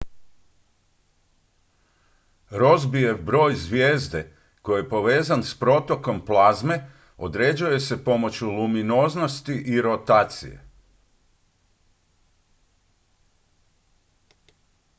[2.51, 10.65] rossbyjev broj zvijezde koji je povezan s protokom plazme određuje se pomoću luminoznosti i rotacije